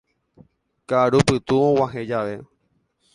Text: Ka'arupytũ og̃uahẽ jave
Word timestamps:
Ka'arupytũ 0.89 1.55
og̃uahẽ 1.69 2.01
jave 2.09 2.35